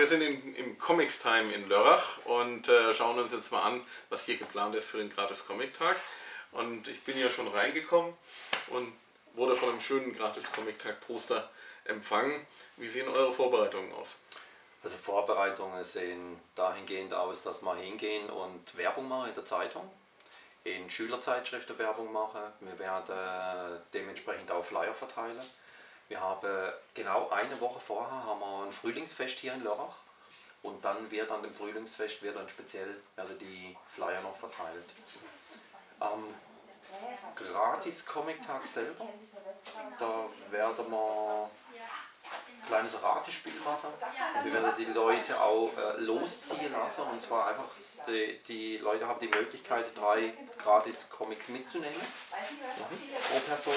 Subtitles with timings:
[0.00, 3.82] wir sind in, im Comics Time in Lörrach und äh, schauen uns jetzt mal an,
[4.08, 5.94] was hier geplant ist für den Gratis Comic Tag.
[6.52, 8.14] Und ich bin hier schon reingekommen
[8.68, 8.94] und
[9.34, 11.50] wurde von einem schönen Gratis Comic Tag Poster
[11.84, 12.46] empfangen.
[12.78, 14.16] Wie sehen eure Vorbereitungen aus?
[14.82, 19.86] Also Vorbereitungen sehen dahingehend aus, dass wir hingehen und Werbung machen in der Zeitung,
[20.64, 22.40] in Schülerzeitschriften Werbung machen.
[22.60, 25.44] Wir werden dementsprechend auch Flyer verteilen.
[26.10, 29.94] Wir haben genau eine Woche vorher haben wir ein Frühlingsfest hier in Lörrach
[30.60, 34.86] und dann wird an dem Frühlingsfest wird dann speziell werden die Flyer noch verteilt.
[36.00, 36.34] Am
[37.36, 39.06] gratis Comic-Tag selber,
[40.00, 41.50] da werden wir
[42.80, 43.90] kleines Ratespiel machen.
[44.44, 47.68] Wir werden die Leute auch äh, losziehen lassen und zwar einfach,
[48.06, 53.14] die, die, Leute haben die Möglichkeit, drei gratis Comics mitzunehmen mhm.
[53.30, 53.74] pro Person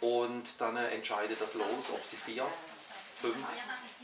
[0.00, 2.46] und dann äh, entscheidet das los, ob sie vier,
[3.20, 3.36] fünf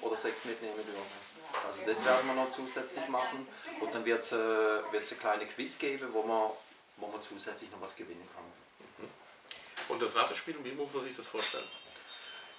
[0.00, 1.32] oder sechs mitnehmen dürfen.
[1.66, 3.46] Also das werden wir noch zusätzlich machen
[3.80, 6.50] und dann wird es äh, eine kleine Quiz geben, wo man
[6.96, 8.44] wo man zusätzlich noch was gewinnen kann.
[8.98, 9.10] Mhm.
[9.88, 11.64] Und das Ratespiel, wie muss man sich das vorstellen?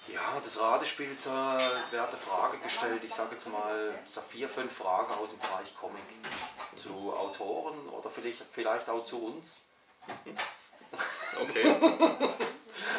[0.08, 5.12] Ja, das Ratespiel wird eine Frage gestellt, ich sage jetzt mal so vier, fünf Fragen
[5.14, 6.02] aus dem Bereich Comic
[6.76, 9.60] zu Autoren oder vielleicht, vielleicht auch zu uns.
[11.40, 11.76] Okay.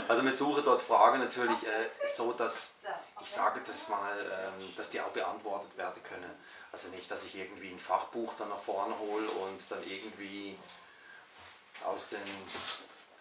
[0.08, 2.80] Also wir suchen dort Fragen natürlich äh, so, dass
[3.22, 6.32] ich sage das mal, ähm, dass die auch beantwortet werden können.
[6.72, 10.58] Also nicht, dass ich irgendwie ein Fachbuch dann nach vorne hole und dann irgendwie
[11.84, 12.20] aus den,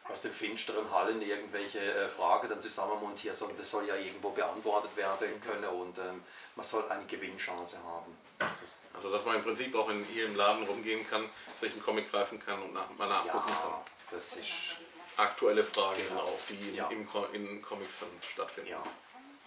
[0.08, 4.97] aus den finsteren Hallen irgendwelche äh, Fragen dann zusammenmontieren, sondern das soll ja irgendwo beantwortet
[4.97, 6.22] werden können und ähm,
[6.56, 8.16] man soll eine Gewinnchance haben.
[8.38, 11.28] Das also dass man im Prinzip auch in, hier im Laden rumgehen kann,
[11.60, 13.80] sich einen Comic greifen kann und nach, mal nachgucken ja, kann.
[14.10, 14.77] das ist...
[15.16, 16.22] Aktuelle Fragen genau.
[16.22, 16.88] auch, die ja.
[16.88, 18.70] im, in Comics dann stattfinden.
[18.70, 18.82] Ja.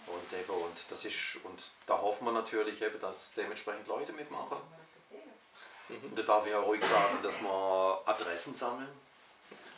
[0.06, 4.56] Und, eben, und, das ist, und da hoffen wir natürlich, eben, dass dementsprechend Leute mitmachen.
[5.90, 6.14] Mhm.
[6.16, 8.88] Da darf ich auch ruhig sagen, dass wir Adressen sammeln.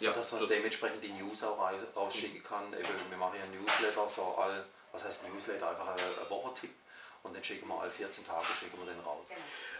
[0.00, 1.58] Ja, dass man das dementsprechend die News auch
[1.94, 2.72] rausschicken kann.
[2.72, 6.70] Eben, wir machen ja Newsletter, so all, was heißt Newsletter, einfach ein, Wochentipp.
[7.22, 9.26] Und den schicken wir alle 14 Tage schicken wir den raus.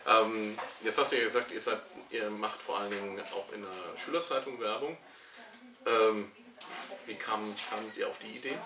[0.07, 3.63] Ähm, jetzt hast du ja gesagt, ihr, seid, ihr macht vor allen Dingen auch in
[3.63, 4.99] der Schülerzeitung Werbung.
[5.87, 6.31] Ähm,
[7.07, 8.59] wie kam, kamt ihr auf die Idee?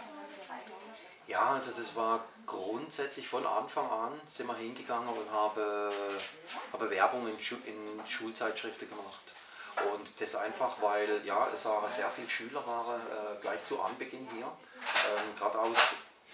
[1.28, 5.62] Ja, also das war grundsätzlich von Anfang an sind wir hingegangen und haben,
[6.72, 9.32] haben Werbung in, Schu in Schulzeitschriften gemacht.
[9.82, 14.28] Und das einfach, weil ja, es waren sehr viele Schüler waren äh, gleich zu Anbeginn
[14.32, 14.46] hier.
[14.46, 15.76] Ähm, Gerade aus,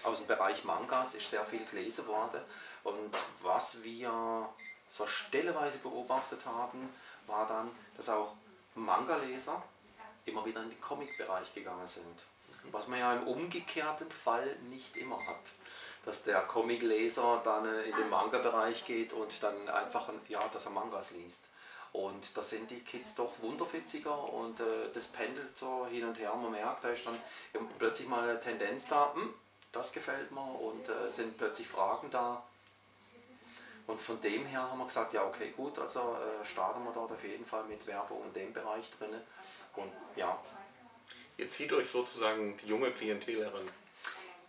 [0.03, 2.41] aus dem Bereich Mangas ist sehr viel gelesen worden.
[2.83, 4.49] Und was wir
[4.87, 6.89] so stelleweise beobachtet haben,
[7.25, 8.35] war dann, dass auch
[8.75, 9.61] Manga-Leser
[10.25, 12.23] immer wieder in den Comic-Bereich gegangen sind.
[12.71, 15.51] Was man ja im umgekehrten Fall nicht immer hat.
[16.05, 20.71] Dass der Comic-Leser dann äh, in den Manga-Bereich geht und dann einfach, ja, dass er
[20.71, 21.45] Mangas liest.
[21.93, 24.63] Und da sind die Kids doch wunderfitziger und äh,
[24.93, 26.33] das pendelt so hin und her.
[26.35, 27.17] Man merkt, da ist dann
[27.77, 29.33] plötzlich mal eine Tendenz da, hm,
[29.73, 32.43] das gefällt mir und äh, sind plötzlich Fragen da.
[33.87, 37.11] Und von dem her haben wir gesagt, ja okay gut, also äh, starten wir dort
[37.11, 39.09] auf jeden Fall mit Werbung in dem Bereich drin.
[39.75, 40.39] Und ja.
[41.37, 43.69] Ihr zieht euch sozusagen die junge Klientel heran.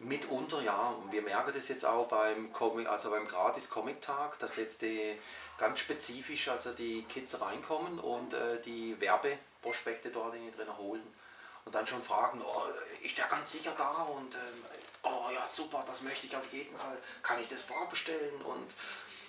[0.02, 0.88] Mitunter ja.
[0.88, 4.82] Und wir merken das jetzt auch beim, Comic, also beim Gratis Comic Tag, dass jetzt
[4.82, 5.18] die
[5.58, 11.02] ganz spezifisch also die Kids reinkommen und äh, die Werbeprospekte dort drin holen.
[11.64, 12.62] Und dann schon fragen, oh,
[13.04, 14.02] ist der ganz sicher da?
[14.02, 14.64] Und ähm,
[15.04, 16.98] oh ja, super, das möchte ich auf jeden Fall.
[17.22, 18.42] Kann ich das vorbestellen?
[18.42, 18.66] Und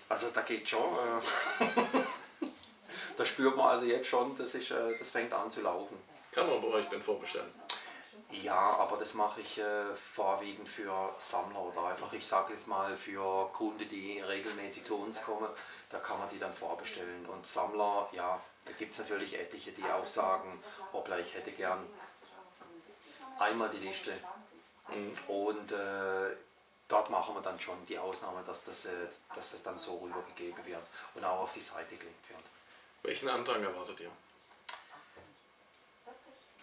[0.09, 0.81] also da geht schon.
[0.81, 1.65] Äh,
[3.17, 5.97] da spürt man also jetzt schon, das, ist, äh, das fängt an zu laufen.
[6.31, 7.51] Kann man bei euch denn vorbestellen?
[8.41, 12.97] Ja, aber das mache ich äh, vorwiegend für Sammler oder einfach, ich sage jetzt mal,
[12.97, 15.49] für Kunden, die regelmäßig zu uns kommen,
[15.89, 17.27] da kann man die dann vorbestellen.
[17.27, 21.85] Und Sammler, ja, da gibt es natürlich etliche, die auch sagen, hoppla, ich hätte gern
[23.37, 24.13] einmal die Liste.
[24.87, 25.11] Mhm.
[25.27, 26.35] Und äh,
[26.87, 28.89] dort machen wir dann schon die Ausnahme, dass das, äh,
[29.35, 30.83] dass das dann so rübergegeben wird
[31.13, 32.41] und auch auf die Seite gelegt wird.
[33.03, 34.11] Welchen Antrag erwartet ihr?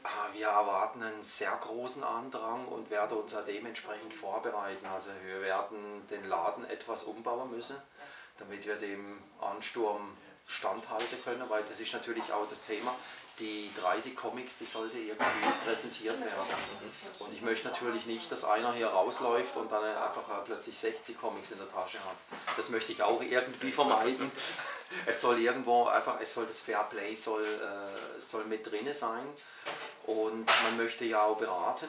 [0.03, 4.87] Ah, wir erwarten einen sehr großen Andrang und werden uns dementsprechend vorbereiten.
[4.87, 7.77] Also wir werden den Laden etwas umbauen müssen,
[8.39, 10.17] damit wir dem Ansturm
[10.47, 12.95] standhalten können, weil das ist natürlich auch das Thema.
[13.39, 16.47] Die 30 Comics, die sollte irgendwie präsentiert werden.
[17.21, 21.53] Und ich möchte natürlich nicht, dass einer hier rausläuft und dann einfach plötzlich 60 Comics
[21.53, 22.17] in der Tasche hat.
[22.57, 24.31] Das möchte ich auch irgendwie vermeiden.
[25.07, 29.27] Es soll irgendwo einfach, es soll das Fairplay soll, äh, soll mit drin sein.
[30.11, 31.89] Und man möchte ja auch beraten.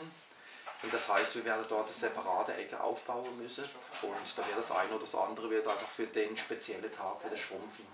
[0.83, 3.63] Und das heißt, wir werden dort eine separate Ecke aufbauen müssen
[4.01, 7.37] und da wird das eine oder das andere wird einfach für den speziellen Tag wieder
[7.37, 7.85] schrumpfen.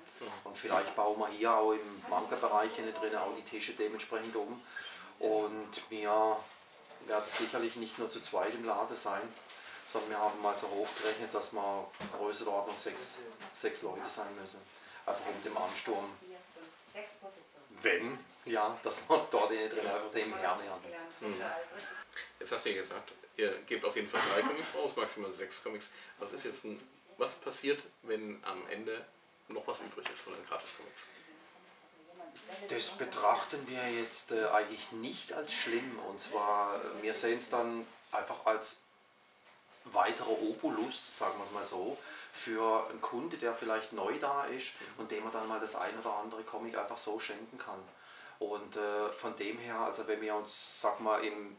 [0.43, 4.61] Und vielleicht bauen wir hier auch im Manga-Bereich drin auch die Tische dementsprechend um.
[5.19, 6.37] Und wir
[7.07, 9.21] werden sicherlich nicht nur zu zweit im Laden sein,
[9.85, 11.87] sondern wir haben mal so hochgerechnet, dass wir
[12.17, 13.19] Größenordnung sechs,
[13.53, 14.61] sechs Leute sein müssen.
[15.05, 16.09] Einfach um den Ansturm.
[17.81, 20.83] Wenn, ja, dass wir dort drin einfach dem Herrn haben.
[21.19, 21.41] Mhm.
[22.39, 25.63] Jetzt hast du ja gesagt, ihr gebt auf jeden Fall drei Comics raus, maximal sechs
[25.63, 25.89] Comics.
[26.19, 26.79] Was ist jetzt ein,
[27.17, 29.05] was passiert, wenn am Ende
[29.47, 31.07] noch was übrig ist von den Gratis-Comics?
[32.69, 35.99] Das betrachten wir jetzt äh, eigentlich nicht als schlimm.
[36.07, 38.81] Und zwar, wir sehen es dann einfach als
[39.85, 41.97] weiterer Obolus, sagen wir es mal so,
[42.37, 45.97] für einen Kunde, der vielleicht neu da ist und dem man dann mal das ein
[45.99, 47.79] oder andere Comic einfach so schenken kann.
[48.39, 51.57] Und äh, von dem her, also wenn wir uns, sag mal, im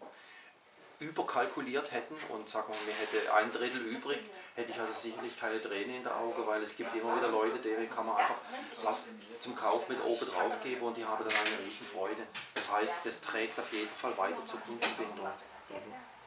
[1.00, 4.18] überkalkuliert hätten und sagen wir, wir hätten ein Drittel übrig,
[4.56, 7.58] hätte ich also sicherlich keine Träne in der Auge, weil es gibt immer wieder Leute,
[7.58, 8.34] denen kann man einfach
[8.82, 12.26] was zum Kauf mit oben drauf geben und die haben dann eine riesen Freude.
[12.54, 15.26] Das heißt, das trägt auf jeden Fall weiter zur Kundenbindung.
[15.26, 16.17] Mhm.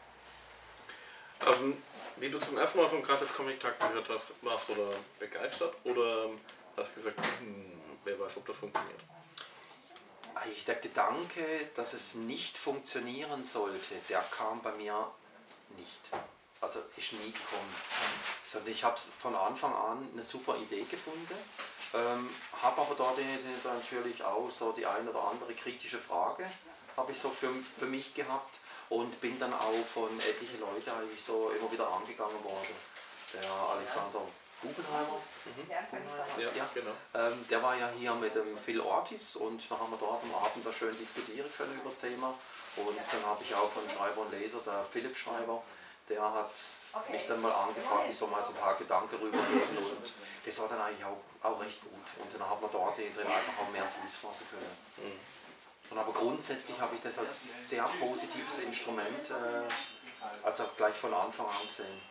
[1.46, 1.82] Ähm,
[2.18, 6.30] wie du zum ersten Mal vom Gratis-Comic-Tag gehört hast, warst du da begeistert oder
[6.78, 7.72] hast gesagt, hm,
[8.04, 9.00] wer weiß, ob das funktioniert?
[10.36, 11.44] Eigentlich der Gedanke,
[11.76, 15.12] dass es nicht funktionieren sollte, der kam bei mir
[15.78, 16.02] nicht.
[16.60, 17.76] Also ist nie gekommen.
[18.48, 21.36] Sondern ich habe von Anfang an eine super Idee gefunden,
[21.94, 22.30] ähm,
[22.62, 23.20] habe aber dort
[23.64, 26.46] natürlich auch so die ein oder andere kritische Frage
[26.96, 27.50] habe ich so für,
[27.80, 28.60] für mich gehabt
[28.92, 32.76] und bin dann auch von etlichen Leuten eigentlich so immer wieder angegangen worden.
[33.34, 34.20] Der Alexander
[34.62, 35.72] Bubenheimer, mhm.
[36.38, 36.70] ja.
[36.74, 36.92] Genau.
[37.16, 40.36] Ähm, der war ja hier mit dem Phil Ortiz und da haben wir dort am
[40.36, 42.36] Abend da schön diskutieren können über das Thema.
[42.76, 45.64] Und dann habe ich auch von Schreiber und Leser, der Philipp Schreiber,
[46.10, 46.52] der hat
[47.10, 50.12] mich dann mal angefragt, ich soll mal so ein paar Gedanken rübergeben und
[50.46, 52.08] das war dann eigentlich auch, auch recht gut.
[52.20, 54.78] Und dann haben wir dort drin einfach auch mehr Fuß fassen können.
[54.98, 55.41] Mhm.
[55.92, 61.46] Und aber grundsätzlich habe ich das als sehr positives Instrument, äh, also gleich von Anfang
[61.46, 62.02] an gesehen.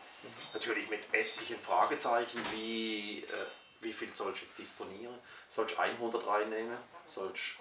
[0.52, 3.32] Natürlich mit etlichen Fragezeichen, wie, äh,
[3.80, 5.18] wie viel soll ich jetzt disponieren?
[5.48, 6.76] Soll ich 100 reinnehmen?
[7.06, 7.56] Soll ich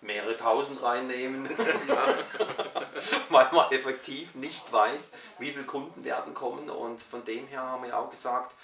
[0.00, 1.50] mehrere tausend reinnehmen?
[3.28, 6.70] Weil man effektiv nicht weiß, wie viele Kunden werden kommen.
[6.70, 8.54] Und von dem her haben wir auch gesagt,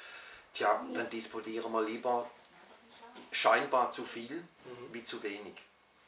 [0.55, 2.31] tja, dann disponieren wir lieber
[3.33, 4.93] scheinbar zu viel mhm.
[4.93, 5.55] wie zu wenig.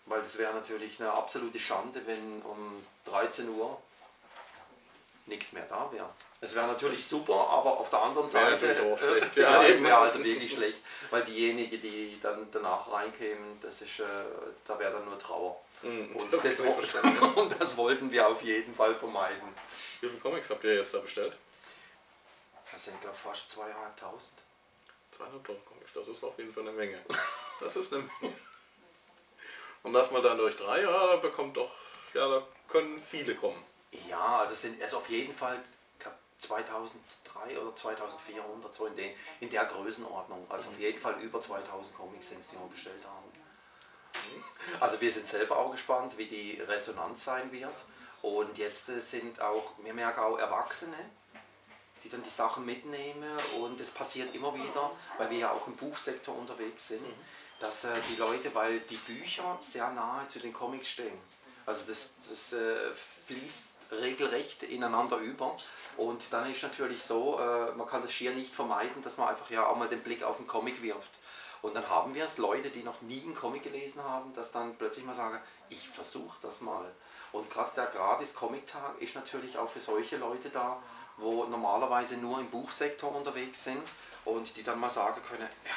[0.06, 3.80] Weil es wäre natürlich eine absolute Schande, wenn um 13 Uhr
[5.26, 6.08] nichts mehr da wäre.
[6.40, 9.36] Es wäre natürlich super, aber auf der anderen Seite auch schlecht.
[9.38, 10.80] Äh, ja, es wäre also wirklich schlecht,
[11.10, 14.04] weil diejenigen, die dann danach reinkämen, das ist, äh,
[14.66, 15.58] da wäre dann nur Trauer.
[15.82, 16.60] Mm, und, das das
[17.36, 19.48] und, das wollten wir auf jeden Fall vermeiden.
[20.00, 21.36] Wie viele Comics habt ihr jetzt da bestellt?
[22.70, 24.42] Das sind glaube ich fast zweieinhalbtausend.
[25.10, 26.98] Zweieinhalbtausend Comics, das ist auf jeden Fall eine Menge.
[27.60, 28.34] Das ist eine Menge.
[29.84, 31.70] Und das mal dann durch drei, ja, da bekommt doch,
[32.14, 33.62] ja, da können viele kommen.
[34.08, 39.14] Ja, also sind es auf jeden Fall, ich glaube 2003 oder 2400, so in, den,
[39.40, 40.46] in der Größenordnung.
[40.48, 43.30] Also auf jeden Fall über 2000 Comics sind es, die wir bestellt haben.
[44.80, 47.74] Also wir sind selber auch gespannt, wie die Resonanz sein wird.
[48.22, 50.96] Und jetzt sind auch, wir merken auch Erwachsene,
[52.04, 53.30] die dann die Sachen mitnehmen
[53.60, 57.14] und es passiert immer wieder, weil wir ja auch im Buchsektor unterwegs sind, mhm
[57.60, 61.18] dass äh, die Leute, weil die Bücher sehr nahe zu den Comics stehen,
[61.66, 62.94] also das, das äh,
[63.26, 65.56] fließt regelrecht ineinander über
[65.96, 69.50] und dann ist natürlich so, äh, man kann das schier nicht vermeiden, dass man einfach
[69.50, 71.10] ja auch mal den Blick auf den Comic wirft.
[71.62, 74.76] Und dann haben wir es, Leute, die noch nie einen Comic gelesen haben, dass dann
[74.76, 76.84] plötzlich mal sagen, ich versuche das mal.
[77.32, 80.82] Und gerade der Gratis-Comic-Tag ist natürlich auch für solche Leute da,
[81.16, 83.82] wo normalerweise nur im Buchsektor unterwegs sind
[84.24, 85.74] und die dann mal sagen können, ja,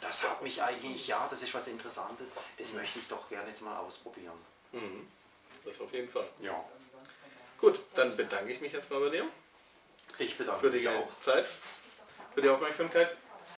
[0.00, 2.26] das hat mich eigentlich, ja, das ist was Interessantes,
[2.56, 2.78] das mhm.
[2.78, 4.38] möchte ich doch gerne jetzt mal ausprobieren.
[4.72, 5.08] Mhm.
[5.64, 6.28] Das auf jeden Fall.
[6.40, 6.64] Ja.
[7.58, 9.28] Gut, dann bedanke ich mich erstmal bei dir.
[10.18, 11.20] Ich bedanke für die mich auch.
[11.20, 11.48] Zeit,
[12.34, 13.16] für die Aufmerksamkeit.